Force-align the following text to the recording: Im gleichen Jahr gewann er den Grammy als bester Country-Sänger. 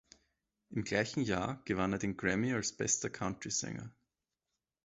Im 0.71 0.83
gleichen 0.83 1.21
Jahr 1.21 1.61
gewann 1.63 1.93
er 1.93 1.99
den 1.99 2.17
Grammy 2.17 2.55
als 2.55 2.75
bester 2.75 3.11
Country-Sänger. 3.11 3.91